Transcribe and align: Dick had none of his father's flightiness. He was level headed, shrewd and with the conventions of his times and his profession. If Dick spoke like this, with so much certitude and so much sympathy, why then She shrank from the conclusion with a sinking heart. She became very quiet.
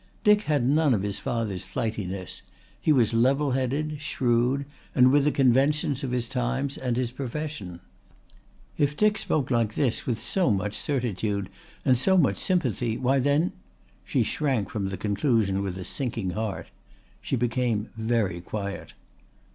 Dick 0.23 0.41
had 0.45 0.67
none 0.67 0.95
of 0.95 1.03
his 1.03 1.19
father's 1.19 1.63
flightiness. 1.63 2.41
He 2.81 2.91
was 2.91 3.13
level 3.13 3.51
headed, 3.51 4.01
shrewd 4.01 4.65
and 4.95 5.11
with 5.11 5.25
the 5.25 5.31
conventions 5.31 6.03
of 6.03 6.09
his 6.09 6.27
times 6.27 6.75
and 6.75 6.97
his 6.97 7.11
profession. 7.11 7.79
If 8.79 8.97
Dick 8.97 9.19
spoke 9.19 9.51
like 9.51 9.75
this, 9.75 10.07
with 10.07 10.19
so 10.19 10.49
much 10.49 10.73
certitude 10.75 11.49
and 11.85 11.99
so 11.99 12.17
much 12.17 12.37
sympathy, 12.37 12.97
why 12.97 13.19
then 13.19 13.51
She 14.03 14.23
shrank 14.23 14.71
from 14.71 14.87
the 14.87 14.97
conclusion 14.97 15.61
with 15.61 15.77
a 15.77 15.85
sinking 15.85 16.31
heart. 16.31 16.71
She 17.21 17.35
became 17.35 17.89
very 17.95 18.41
quiet. 18.41 18.93